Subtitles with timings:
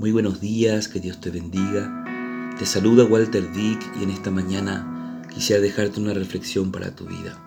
[0.00, 2.54] Muy buenos días, que Dios te bendiga.
[2.58, 7.38] Te saluda Walter Dick y en esta mañana quisiera dejarte una reflexión para tu vida.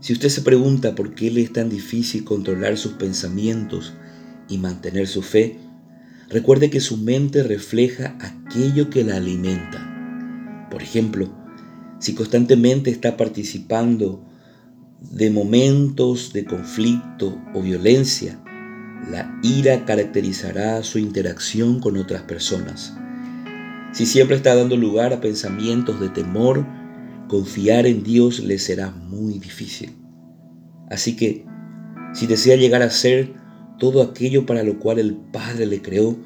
[0.00, 3.92] Si usted se pregunta por qué le es tan difícil controlar sus pensamientos
[4.48, 5.60] y mantener su fe,
[6.28, 10.66] recuerde que su mente refleja aquello que la alimenta.
[10.72, 11.28] Por ejemplo,
[12.00, 14.24] si constantemente está participando
[15.00, 18.40] de momentos de conflicto o violencia,
[19.08, 22.94] la ira caracterizará su interacción con otras personas.
[23.92, 26.66] Si siempre está dando lugar a pensamientos de temor,
[27.28, 29.96] confiar en Dios le será muy difícil.
[30.90, 31.44] Así que,
[32.14, 33.32] si desea llegar a ser
[33.78, 36.16] todo aquello para lo cual el Padre le creó,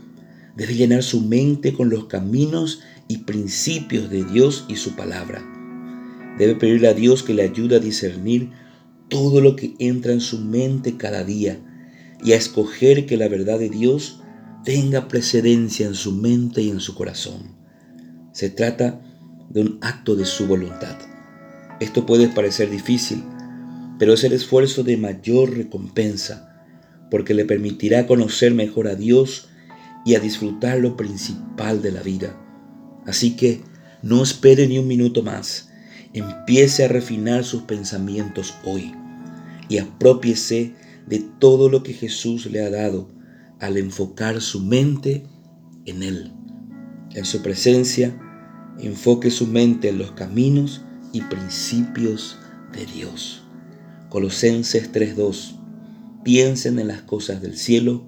[0.56, 5.42] debe llenar su mente con los caminos y principios de Dios y su palabra.
[6.38, 8.50] Debe pedirle a Dios que le ayude a discernir
[9.08, 11.60] todo lo que entra en su mente cada día
[12.24, 14.20] y a escoger que la verdad de Dios
[14.64, 17.54] tenga precedencia en su mente y en su corazón.
[18.32, 19.00] Se trata
[19.50, 20.96] de un acto de su voluntad.
[21.80, 23.22] Esto puede parecer difícil,
[23.98, 26.66] pero es el esfuerzo de mayor recompensa,
[27.10, 29.48] porque le permitirá conocer mejor a Dios
[30.06, 32.40] y a disfrutar lo principal de la vida.
[33.06, 33.60] Así que
[34.02, 35.68] no espere ni un minuto más.
[36.14, 38.94] Empiece a refinar sus pensamientos hoy
[39.68, 40.74] y apropiese
[41.06, 43.08] de todo lo que Jesús le ha dado
[43.60, 45.26] al enfocar su mente
[45.84, 46.32] en Él.
[47.14, 48.18] En su presencia,
[48.78, 52.38] enfoque su mente en los caminos y principios
[52.72, 53.44] de Dios.
[54.08, 55.60] Colosenses 3:2.
[56.24, 58.06] Piensen en las cosas del cielo,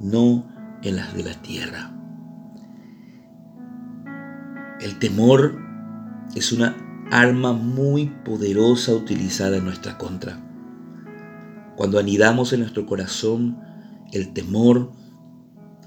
[0.00, 0.48] no
[0.82, 1.96] en las de la tierra.
[4.80, 5.58] El temor
[6.34, 6.76] es una
[7.10, 10.49] arma muy poderosa utilizada en nuestra contra.
[11.80, 13.56] Cuando anidamos en nuestro corazón
[14.12, 14.92] el temor,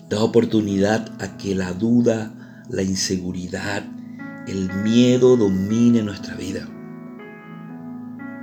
[0.10, 3.84] da oportunidad a que la duda, la inseguridad,
[4.48, 6.68] el miedo domine nuestra vida.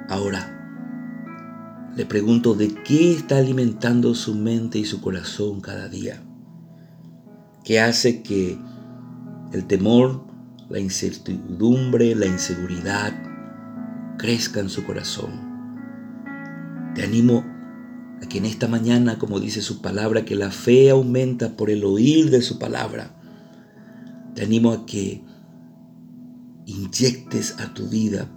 [0.09, 6.23] Ahora, le pregunto, ¿de qué está alimentando su mente y su corazón cada día?
[7.65, 8.61] ¿Qué hace que
[9.53, 10.25] el temor,
[10.69, 13.13] la incertidumbre, la inseguridad
[14.19, 15.50] crezca en su corazón?
[16.95, 17.45] Te animo
[18.23, 21.85] a que en esta mañana, como dice su palabra, que la fe aumenta por el
[21.85, 23.15] oír de su palabra.
[24.35, 25.23] Te animo a que
[26.67, 28.29] inyectes a tu vida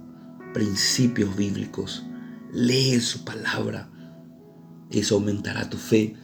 [0.52, 2.04] principios bíblicos.
[2.52, 3.90] Lee su palabra.
[4.90, 6.14] Eso aumentará tu fe.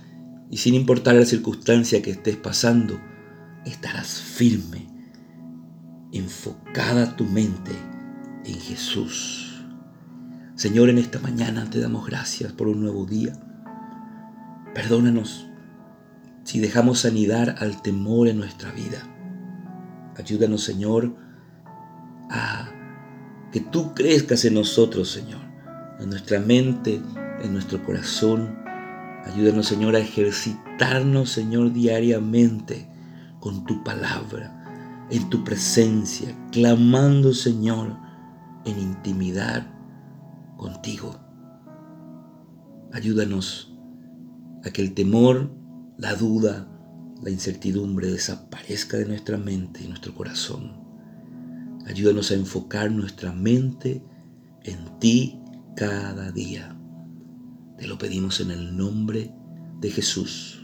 [0.51, 2.99] Y sin importar la circunstancia que estés pasando,
[3.65, 4.87] estarás firme,
[6.13, 7.73] enfocada tu mente
[8.45, 9.50] en Jesús.
[10.61, 13.33] Señor, en esta mañana te damos gracias por un nuevo día.
[14.75, 15.49] Perdónanos
[16.45, 18.99] si dejamos anidar al temor en nuestra vida.
[20.19, 21.17] Ayúdanos, Señor,
[22.29, 22.69] a
[23.51, 25.41] que tú crezcas en nosotros, Señor,
[25.99, 27.01] en nuestra mente,
[27.43, 28.59] en nuestro corazón.
[29.25, 32.87] Ayúdanos, Señor, a ejercitarnos, Señor, diariamente
[33.41, 37.97] con tu palabra, en tu presencia, clamando, Señor,
[38.67, 39.80] en intimidad
[40.61, 41.19] contigo.
[42.93, 43.73] Ayúdanos
[44.63, 45.51] a que el temor,
[45.97, 46.69] la duda,
[47.23, 50.77] la incertidumbre desaparezca de nuestra mente y nuestro corazón.
[51.87, 54.05] Ayúdanos a enfocar nuestra mente
[54.63, 55.41] en ti
[55.77, 56.77] cada día.
[57.79, 59.33] Te lo pedimos en el nombre
[59.81, 60.60] de Jesús.